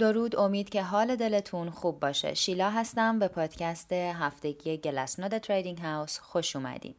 درود 0.00 0.36
امید 0.36 0.68
که 0.68 0.82
حال 0.82 1.16
دلتون 1.16 1.70
خوب 1.70 2.00
باشه. 2.00 2.34
شیلا 2.34 2.70
هستم 2.70 3.18
به 3.18 3.28
پادکست 3.28 3.92
هفتگی 3.92 4.76
گلسناد 4.76 5.38
تریدینگ 5.38 5.78
هاوس. 5.78 6.18
خوش 6.18 6.56
اومدین. 6.56 6.94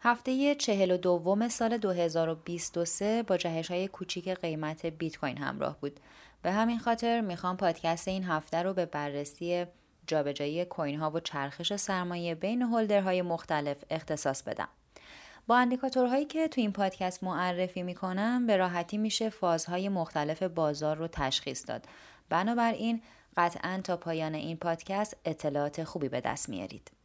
هفته 0.00 0.54
چهل 0.54 0.90
و 0.90 0.96
دوم 0.96 1.48
سال 1.48 1.76
2023 1.76 3.22
با 3.22 3.36
جهش 3.36 3.70
های 3.70 3.88
کوچیک 3.88 4.28
قیمت 4.28 4.86
بیت 4.86 5.16
کوین 5.16 5.38
همراه 5.38 5.80
بود. 5.80 6.00
به 6.42 6.52
همین 6.52 6.78
خاطر 6.78 7.20
می‌خوام 7.20 7.56
پادکست 7.56 8.08
این 8.08 8.24
هفته 8.24 8.62
رو 8.62 8.74
به 8.74 8.86
بررسی 8.86 9.66
جابجایی 10.06 10.64
کوین 10.64 10.98
ها 10.98 11.10
و 11.10 11.20
چرخش 11.20 11.76
سرمایه 11.76 12.34
بین 12.34 12.62
هولدرهای 12.62 13.22
مختلف 13.22 13.84
اختصاص 13.90 14.42
بدم. 14.42 14.68
با 15.46 15.56
اندیکاتورهایی 15.56 16.24
که 16.24 16.48
تو 16.48 16.60
این 16.60 16.72
پادکست 16.72 17.24
معرفی 17.24 17.82
می‌کنم 17.82 18.46
به 18.46 18.56
راحتی 18.56 18.98
میشه 18.98 19.30
فازهای 19.30 19.88
مختلف 19.88 20.42
بازار 20.42 20.96
رو 20.96 21.08
تشخیص 21.08 21.68
داد. 21.68 21.84
بنابراین 22.28 23.02
قطعا 23.36 23.80
تا 23.84 23.96
پایان 23.96 24.34
این 24.34 24.56
پادکست 24.56 25.16
اطلاعات 25.24 25.84
خوبی 25.84 26.08
به 26.08 26.20
دست 26.20 26.48
میارید. 26.48 26.95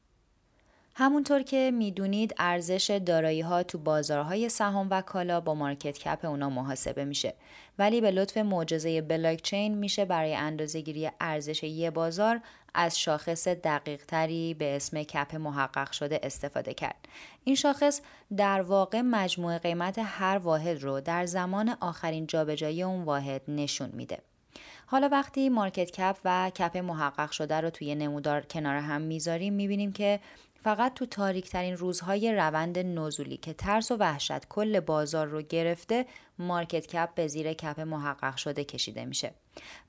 همونطور 0.96 1.42
که 1.42 1.72
می‌دونید 1.74 2.36
ارزش 2.38 3.02
دارایی 3.06 3.42
ها 3.42 3.64
تو 3.64 3.78
بازارهای 3.78 4.50
سهام 4.50 4.88
و 4.92 5.02
کالا 5.02 5.40
با 5.40 5.56
مارکت 5.56 5.98
کپ 5.98 6.26
اونا 6.26 6.50
محاسبه 6.50 7.06
میشه 7.06 7.34
ولی 7.80 8.02
به 8.02 8.12
لطف 8.12 8.38
معجزه 8.38 9.02
بلاکچین 9.02 9.78
میشه 9.78 10.06
برای 10.06 10.36
اندازهگیری 10.36 11.12
ارزش 11.20 11.64
یه 11.64 11.92
بازار 11.92 12.42
از 12.74 13.00
شاخص 13.00 13.48
دقیق 13.48 14.06
تری 14.06 14.54
به 14.54 14.76
اسم 14.76 15.04
کپ 15.04 15.36
محقق 15.36 15.92
شده 15.92 16.20
استفاده 16.24 16.74
کرد. 16.74 17.08
این 17.44 17.56
شاخص 17.56 18.02
در 18.38 18.62
واقع 18.62 19.02
مجموع 19.02 19.58
قیمت 19.58 20.00
هر 20.04 20.38
واحد 20.38 20.84
رو 20.84 21.02
در 21.02 21.26
زمان 21.26 21.70
آخرین 21.70 22.28
جابجایی 22.28 22.84
اون 22.84 23.04
واحد 23.04 23.42
نشون 23.48 23.90
میده. 23.94 24.20
حالا 24.92 25.10
وقتی 25.12 25.50
market 25.50 25.92
cap 25.92 26.18
و 26.26 26.52
cap 26.56 26.78
محقق 26.78 27.32
شده 27.32 27.62
رو 27.62 27.70
توی 27.70 27.96
نمودار 27.96 28.42
کنار 28.42 28.76
هم 28.76 29.02
می‌ذاریم 29.02 29.54
می‌بینیم 29.54 29.92
که 29.92 30.20
فقط 30.64 30.94
تو 30.94 31.06
تاریک 31.06 31.50
ترین 31.50 31.78
روزهای 31.78 32.34
روند 32.36 32.80
نزولی 32.80 33.38
که 33.38 33.54
ترس 33.54 33.92
و 33.92 33.98
وحشت 33.98 34.48
کل 34.48 34.80
بازار 34.80 35.28
رو 35.28 35.42
گرفته 35.42 36.06
market 36.40 36.88
cap 36.88 37.16
به 37.16 37.28
زیر 37.28 37.54
cap 37.54 37.80
محقق 37.80 38.36
شده 38.36 38.64
کشیده 38.64 39.06
میشه. 39.06 39.34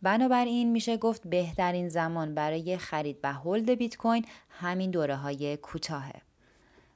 بنابراین 0.03 0.73
میشه 0.73 0.97
گفت 0.97 1.29
بهترین 1.29 1.89
زمان 1.89 2.35
برای 2.35 2.79
خرید 2.79 3.19
و 3.23 3.33
hold 3.33 3.71
بیت 3.71 3.97
کوین 3.97 4.27
همین 4.49 4.91
دوره 4.91 5.17
های 5.17 5.57
کوتاهه. 5.57 6.32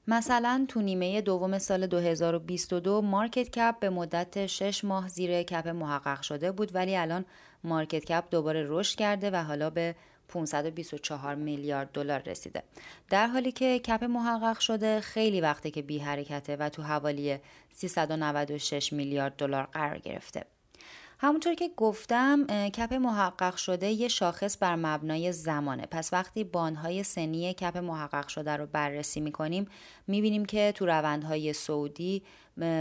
مثلا 0.08 0.64
تو 0.68 0.80
نیمه 0.80 1.20
دوم 1.20 1.58
سال 1.58 1.86
2022 1.86 3.02
market 3.02 3.50
cap 3.50 3.78
به 3.80 3.90
مدت 3.90 4.46
6 4.46 4.84
ماه 4.84 5.08
زیر 5.08 5.42
cap 5.42 5.68
محقق 5.68 6.22
شده 6.22 6.52
بود 6.52 6.74
ولی 6.74 6.96
الان 6.96 7.24
مارکت 7.64 8.04
کپ 8.04 8.24
دوباره 8.30 8.66
رشد 8.68 8.98
کرده 8.98 9.30
و 9.30 9.36
حالا 9.36 9.70
به 9.70 9.94
524 10.28 11.34
میلیارد 11.34 11.92
دلار 11.92 12.20
رسیده. 12.20 12.62
در 13.10 13.26
حالی 13.26 13.52
که 13.52 13.78
کپ 13.78 14.04
محقق 14.04 14.58
شده 14.58 15.00
خیلی 15.00 15.40
وقته 15.40 15.70
که 15.70 15.82
بی 15.82 15.98
حرکته 15.98 16.56
و 16.56 16.68
تو 16.68 16.82
حوالی 16.82 17.38
396 17.72 18.92
میلیارد 18.92 19.36
دلار 19.36 19.64
قرار 19.72 19.98
گرفته. 19.98 20.44
همونطور 21.18 21.54
که 21.54 21.70
گفتم 21.76 22.46
کپ 22.68 22.94
محقق 22.94 23.56
شده 23.56 23.86
یه 23.86 24.08
شاخص 24.08 24.56
بر 24.60 24.76
مبنای 24.76 25.32
زمانه. 25.32 25.86
پس 25.90 26.12
وقتی 26.12 26.44
باندهای 26.44 27.02
سنی 27.02 27.54
کپ 27.54 27.76
محقق 27.76 28.28
شده 28.28 28.56
رو 28.56 28.66
بررسی 28.66 29.20
می‌کنیم 29.20 29.66
می‌بینیم 30.06 30.44
که 30.44 30.72
تو 30.74 30.86
روندهای 30.86 31.52
سعودی 31.52 32.22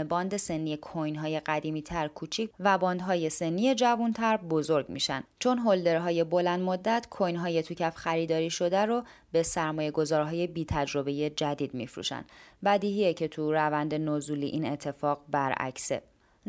باند 0.08 0.36
سنی 0.36 0.76
کوین 0.76 1.16
های 1.16 1.40
قدیمی 1.40 1.82
تر 1.82 2.08
کوچیک 2.08 2.50
و 2.60 2.78
باندهای 2.78 3.30
سنی 3.30 3.74
جوون 3.74 4.12
تر 4.12 4.36
بزرگ 4.36 4.88
میشن. 4.88 5.24
چون 5.38 5.58
هولدرهای 5.58 6.24
بلند 6.24 6.60
مدت 6.60 7.06
کوین 7.10 7.36
های 7.36 7.62
تو 7.62 7.74
کف 7.74 7.96
خریداری 7.96 8.50
شده 8.50 8.86
رو 8.86 9.02
به 9.32 9.42
سرمایه 9.42 9.90
گذارهای 9.90 10.46
بی 10.46 10.64
تجربه 10.64 11.30
جدید 11.30 11.74
میفروشن. 11.74 12.24
بدیهیه 12.64 13.14
که 13.14 13.28
تو 13.28 13.52
روند 13.52 13.94
نزولی 13.94 14.46
این 14.46 14.66
اتفاق 14.66 15.24
برعکسه. 15.28 16.02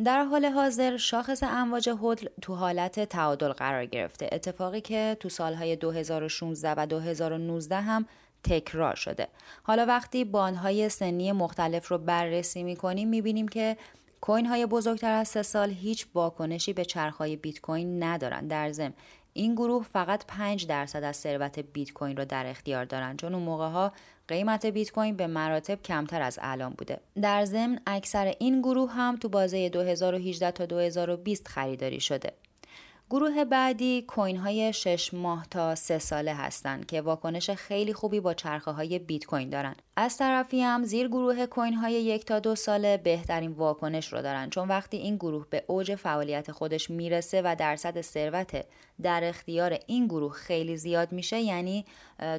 در 0.03 0.23
حال 0.23 0.45
حاضر 0.45 0.97
شاخص 0.97 1.43
امواج 1.43 1.89
هدل 1.89 2.27
تو 2.41 2.55
حالت 2.55 2.99
تعادل 2.99 3.51
قرار 3.51 3.85
گرفته. 3.85 4.29
اتفاقی 4.31 4.81
که 4.81 5.17
تو 5.19 5.29
سالهای 5.29 5.75
2016 5.75 6.73
و 6.77 6.85
2019 6.85 7.75
هم 7.75 8.05
تکرار 8.43 8.95
شده. 8.95 9.27
حالا 9.63 9.85
وقتی 9.85 10.25
باندهای 10.25 10.89
سنی 10.89 11.31
مختلف 11.31 11.87
رو 11.87 11.97
بررسی 11.97 12.63
می‌کنیم 12.63 13.09
می‌بینیم 13.09 13.47
که 13.47 13.77
کوین 14.21 14.45
های 14.45 14.65
بزرگتر 14.65 15.11
از 15.11 15.27
سه 15.27 15.43
سال 15.43 15.69
هیچ 15.69 16.07
واکنشی 16.13 16.73
به 16.73 16.85
چرخهای 16.85 17.35
بیت 17.35 17.61
کوین 17.61 18.03
ندارن. 18.03 18.47
در 18.47 18.71
ضمن 18.71 18.93
این 19.37 19.55
گروه 19.55 19.83
فقط 19.93 20.25
5 20.27 20.67
درصد 20.67 21.03
از 21.03 21.17
ثروت 21.17 21.59
بیت 21.59 21.93
کوین 21.93 22.17
رو 22.17 22.25
در 22.25 22.45
اختیار 22.45 22.85
دارن 22.85 23.17
چون 23.17 23.33
اون 23.33 23.43
موقع 23.43 23.67
ها 23.69 23.91
قیمت 24.27 24.65
بیت 24.65 24.91
کوین 24.91 25.15
به 25.15 25.27
مراتب 25.27 25.81
کمتر 25.81 26.21
از 26.21 26.39
الان 26.41 26.73
بوده. 26.73 26.99
در 27.21 27.45
ضمن 27.45 27.79
اکثر 27.87 28.33
این 28.39 28.61
گروه 28.61 28.91
هم 28.91 29.15
تو 29.15 29.29
بازه 29.29 29.69
2018 29.69 30.51
تا 30.51 30.65
2020 30.65 31.47
خریداری 31.47 31.99
شده. 31.99 32.33
گروه 33.09 33.45
بعدی 33.45 34.01
کوین 34.01 34.37
های 34.37 34.73
6 34.73 35.13
ماه 35.13 35.47
تا 35.51 35.75
3 35.75 35.99
ساله 35.99 36.33
هستند 36.33 36.85
که 36.85 37.01
واکنش 37.01 37.49
خیلی 37.49 37.93
خوبی 37.93 38.19
با 38.19 38.33
چرخه 38.33 38.71
های 38.71 38.99
بیت 38.99 39.25
کوین 39.25 39.49
دارن. 39.49 39.75
از 39.95 40.17
طرفی 40.17 40.61
هم 40.61 40.83
زیر 40.83 41.07
گروه 41.07 41.45
کوین 41.45 41.73
های 41.73 41.93
یک 41.93 42.25
تا 42.25 42.39
دو 42.39 42.55
ساله 42.55 42.97
بهترین 42.97 43.51
واکنش 43.51 44.13
رو 44.13 44.21
دارن 44.21 44.49
چون 44.49 44.67
وقتی 44.67 44.97
این 44.97 45.15
گروه 45.15 45.45
به 45.49 45.63
اوج 45.67 45.95
فعالیت 45.95 46.51
خودش 46.51 46.89
می‌رسه 46.89 47.41
و 47.45 47.55
درصد 47.59 48.01
ثروت 48.01 48.65
در 49.01 49.23
اختیار 49.23 49.79
این 49.87 50.07
گروه 50.07 50.33
خیلی 50.33 50.77
زیاد 50.77 51.11
میشه 51.11 51.39
یعنی 51.39 51.85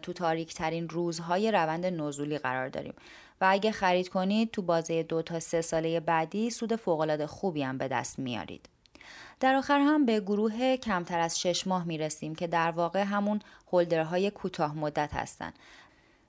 تو 0.03 0.12
تاریک 0.12 0.55
ترین 0.55 0.89
روزهای 0.89 1.53
روند 1.53 1.87
نزولی 1.87 2.39
قرار 2.39 2.69
داریم 2.69 2.95
و 3.41 3.47
اگه 3.51 3.73
خرید 3.73 4.09
کنید 4.09 4.51
تو 4.51 4.62
بازه 4.62 5.03
دو 5.03 5.23
تا 5.23 5.41
سه 5.41 5.61
ساله 5.61 6.01
بعدی 6.01 6.51
سود 6.51 6.77
فوقالعاده 6.77 7.27
خوبی 7.27 7.62
هم 7.62 7.78
به 7.78 7.89
دست 7.89 8.19
میارید. 8.19 8.69
در 9.41 9.55
آخر 9.55 9.79
هم 9.79 10.07
به 10.07 10.21
گروه 10.21 10.77
کمتر 10.77 11.21
از 11.21 11.41
شش 11.41 11.67
ماه 11.67 11.85
می 11.85 11.99
رسیم 11.99 12.35
که 12.35 12.47
در 12.47 12.71
واقع 12.71 13.03
همون 13.03 13.41
هولدرهای 13.73 14.31
کوتاه 14.31 14.77
مدت 14.77 15.15
هستند. 15.15 15.55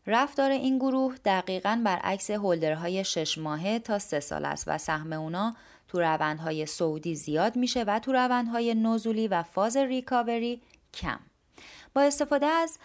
رفتار 0.07 0.51
این 0.51 0.77
گروه 0.77 1.15
دقیقا 1.25 1.81
برعکس 1.85 2.31
هولدرهای 2.31 3.03
شش 3.03 3.37
ماهه 3.37 3.79
تا 3.79 3.99
سه 3.99 4.19
سال 4.19 4.45
است 4.45 4.63
و 4.67 4.77
سهم 4.77 5.13
اونا 5.13 5.55
تو 5.87 5.99
روندهای 5.99 6.65
صعودی 6.65 7.15
زیاد 7.15 7.55
میشه 7.55 7.83
و 7.83 7.99
تو 7.99 8.11
روندهای 8.11 8.73
نزولی 8.73 9.27
و 9.27 9.43
فاز 9.43 9.77
recovery 9.77 10.61
کم. 10.93 11.19
با 11.93 12.01
استفاده 12.01 12.45
از 12.45 12.77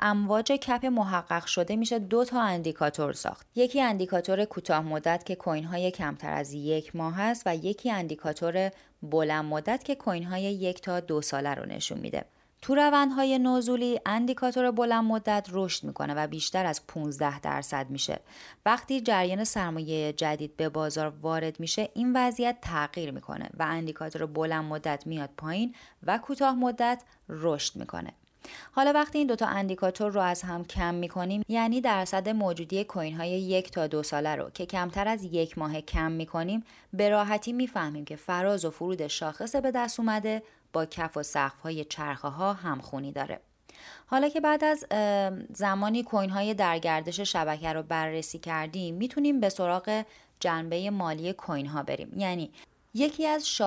امواج 0.00 0.52
cap 0.52 0.86
محقق 0.86 1.46
شده 1.46 1.76
میشه 1.76 1.98
دو 1.98 2.24
تا 2.24 2.40
اندیکاتور 2.40 3.12
ساخت. 3.12 3.46
یکی 3.54 3.80
اندیکاتور 3.80 4.44
کوتاه 4.44 4.80
مدت 4.80 5.26
که 5.26 5.34
coin 5.34 5.64
های 5.64 5.90
کمتر 5.90 6.32
از 6.32 6.52
یک 6.52 6.96
ماه 6.96 7.14
هست 7.14 7.42
و 7.46 7.56
یکی 7.56 7.90
اندیکاتور 7.90 8.70
بلند 9.02 9.44
مدت 9.44 9.84
که 9.84 9.94
coin 9.94 10.24
های 10.24 10.42
یک 10.42 10.80
تا 10.80 11.00
دو 11.00 11.22
ساله 11.22 11.54
رو 11.54 11.66
نشون 11.66 11.98
میده. 11.98 12.24
تو 12.62 12.74
روندهای 12.74 13.38
نزولی 13.38 14.00
اندیکاتور 14.06 14.70
بلند 14.70 15.04
مدت 15.04 15.48
رشد 15.52 15.84
می‌کنه 15.84 16.14
و 16.14 16.26
بیشتر 16.26 16.66
از 16.66 16.86
15 16.86 17.40
درصد 17.40 17.90
میشه. 17.90 18.20
وقتی 18.66 19.00
جریان 19.00 19.44
سرمایه 19.44 20.12
جدید 20.12 20.56
به 20.56 20.68
بازار 20.68 21.08
وارد 21.22 21.60
میشه 21.60 21.88
این 21.94 22.12
وضعیت 22.16 22.56
تغییر 22.62 23.10
می‌کنه 23.10 23.50
و 23.58 23.62
اندیکاتور 23.62 24.26
بلند 24.26 24.64
مدت 24.64 25.06
میاد 25.06 25.30
پایین 25.36 25.74
و 26.02 26.18
کوتاه 26.18 26.54
مدت 26.54 27.02
رشد 27.28 27.76
می‌کنه. 27.76 28.12
حالا 28.72 28.92
وقتی 28.92 29.18
این 29.18 29.26
دوتا 29.26 29.46
اندیکاتور 29.46 30.12
رو 30.12 30.20
از 30.20 30.42
هم 30.42 30.64
کم 30.64 30.94
می‌کنیم 30.94 31.42
یعنی 31.48 31.80
درصد 31.80 32.28
موجودی 32.28 32.84
کوین 32.84 33.16
های 33.16 33.30
یک 33.30 33.70
تا 33.70 33.86
دو 33.86 34.02
ساله 34.02 34.36
رو 34.36 34.50
که 34.50 34.66
کمتر 34.66 35.08
از 35.08 35.24
یک 35.24 35.58
ماه 35.58 35.80
کم 35.80 36.12
می‌کنیم 36.12 36.64
به 36.92 37.08
راحتی 37.08 37.52
می‌فهمیم 37.52 38.04
که 38.04 38.16
فراز 38.16 38.64
و 38.64 38.70
فرود 38.70 39.06
شاخص 39.06 39.56
به 39.56 39.70
دست 39.70 40.00
اومده 40.00 40.42
با 40.72 40.86
کف 40.86 41.16
و 41.16 41.22
سقف 41.22 41.58
های 41.58 41.84
چرخه 41.84 42.28
ها 42.28 42.52
همخونی 42.52 43.12
داره 43.12 43.40
حالا 44.06 44.28
که 44.28 44.40
بعد 44.40 44.64
از 44.64 44.86
زمانی 45.54 46.02
کوین 46.02 46.30
های 46.30 46.54
در 46.54 46.78
گردش 46.78 47.20
شبکه 47.20 47.72
رو 47.72 47.82
بررسی 47.82 48.38
کردیم 48.38 48.94
می‌تونیم 48.94 49.40
به 49.40 49.48
سراغ 49.48 50.04
جنبه 50.40 50.90
مالی 50.90 51.32
کوین 51.32 51.66
ها 51.66 51.82
بریم 51.82 52.12
یعنی 52.16 52.50
یکی 52.94 53.26
از 53.26 53.60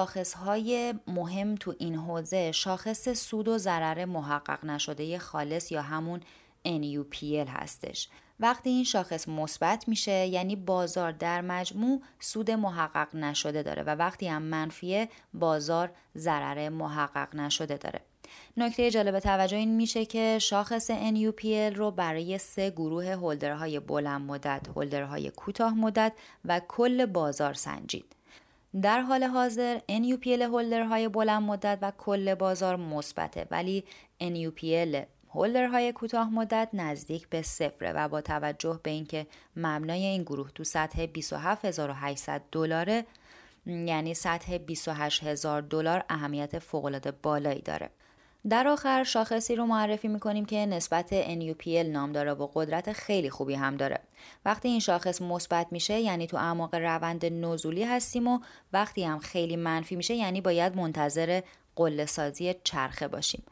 های 0.45 0.93
مهم 1.07 1.55
تو 1.55 1.75
این 1.79 1.95
حوزه 1.95 2.51
شاخص 2.51 3.09
سود 3.09 3.47
و 3.47 3.57
ضرر 3.57 4.05
محقق 4.05 4.65
نشده 4.65 5.19
خالص 5.19 5.71
یا 5.71 5.81
همون 5.81 6.21
NUPL 6.65 7.47
هستش. 7.49 8.09
وقتی 8.39 8.69
این 8.69 8.83
شاخص 8.83 9.27
مثبت 9.27 9.87
میشه 9.87 10.11
یعنی 10.11 10.55
بازار 10.55 11.11
در 11.11 11.41
مجموع 11.41 12.01
سود 12.19 12.51
محقق 12.51 13.15
نشده 13.15 13.63
داره 13.63 13.83
و 13.83 13.89
وقتی 13.89 14.27
هم 14.27 14.41
منفیه 14.41 15.09
بازار 15.33 15.91
ضرر 16.17 16.69
محقق 16.69 17.35
نشده 17.35 17.77
داره. 17.77 18.01
نکته 18.57 18.91
جالب 18.91 19.19
توجه 19.19 19.57
این 19.57 19.75
میشه 19.75 20.05
که 20.05 20.39
شاخص 20.41 20.91
NUPL 20.91 21.75
رو 21.75 21.91
برای 21.91 22.37
سه 22.37 22.69
گروه 22.69 23.05
هولدرهای 23.05 23.79
بلند 23.79 24.21
مدت، 24.21 24.67
هولدرهای 24.75 25.29
کوتاه 25.29 25.73
مدت 25.73 26.13
و 26.45 26.61
کل 26.67 27.05
بازار 27.05 27.53
سنجید. 27.53 28.05
در 28.81 29.01
حال 29.01 29.23
حاضر 29.23 29.79
NUPL 29.79 30.41
هولدرهای 30.41 31.07
بلند 31.07 31.43
مدت 31.43 31.79
و 31.81 31.91
کل 31.97 32.35
بازار 32.35 32.75
مثبته 32.75 33.47
ولی 33.51 33.83
NUPL 34.21 34.97
هولدرهای 35.35 35.91
کوتاه 35.91 36.29
مدت 36.29 36.69
نزدیک 36.73 37.29
به 37.29 37.41
صفره 37.41 37.93
و 37.93 38.07
با 38.07 38.21
توجه 38.21 38.79
به 38.83 38.91
اینکه 38.91 39.27
مبنای 39.55 40.05
این 40.05 40.23
گروه 40.23 40.51
تو 40.55 40.63
سطح 40.63 41.05
27800 41.05 42.41
دلاره 42.51 43.05
یعنی 43.65 44.13
سطح 44.13 44.57
28000 44.57 45.61
دلار 45.61 46.03
اهمیت 46.09 46.59
فوقالعاده 46.59 47.11
بالایی 47.11 47.61
داره 47.61 47.89
در 48.49 48.67
آخر 48.67 49.03
شاخصی 49.03 49.55
رو 49.55 49.65
معرفی 49.65 50.07
می‌کنیم 50.07 50.45
که 50.45 50.65
نسبت 50.65 51.23
NUPL 51.23 51.67
نام 51.67 52.11
داره 52.11 52.33
و 52.33 52.47
قدرت 52.53 52.93
خیلی 52.93 53.29
خوبی 53.29 53.53
هم 53.53 53.77
داره. 53.77 53.99
وقتی 54.45 54.67
این 54.67 54.79
شاخص 54.79 55.21
مثبت 55.21 55.67
میشه 55.71 55.99
یعنی 55.99 56.27
تو 56.27 56.37
اعماق 56.37 56.75
روند 56.75 57.25
نزولی 57.25 57.83
هستیم 57.83 58.27
و 58.27 58.39
وقتی 58.73 59.03
هم 59.03 59.19
خیلی 59.19 59.55
منفی 59.55 59.95
میشه 59.95 60.13
یعنی 60.13 60.41
باید 60.41 60.75
منتظر 60.75 61.41
قله 61.75 62.05
سازی 62.05 62.55
چرخه 62.63 63.07
باشیم. 63.07 63.43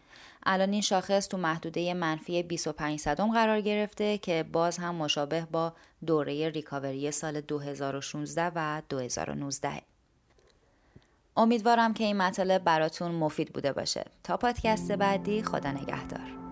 الان 0.46 0.72
این 0.72 0.82
شاخص 0.82 1.28
تو 1.28 1.38
محدوده 1.38 1.94
منفی 1.94 2.44
25 2.44 3.00
صدم 3.00 3.32
قرار 3.32 3.62
گرفته 3.62 4.18
که 4.18 4.46
باز 4.52 4.78
هم 4.78 4.96
مشابه 4.96 5.48
با 5.52 5.74
دوره 6.06 6.50
ریکاوری 6.50 7.12
سال 7.12 7.42
2016 7.42 8.52
و 8.56 8.82
2019 8.90 9.82
امیدوارم 11.38 11.94
که 11.94 12.04
این 12.04 12.18
مطالب 12.18 12.64
براتون 12.64 13.12
مفید 13.12 13.54
بوده 13.54 13.74
باشه. 13.74 14.06
تا 14.24 14.38
پادکست 14.38 14.92
بعدی 14.92 15.44
خدا 15.44 15.72
نگهدار. 15.72 16.43